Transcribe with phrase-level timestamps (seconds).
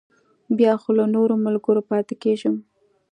[0.57, 2.55] بیا خو له نورو ملګرو پاتې کېږم.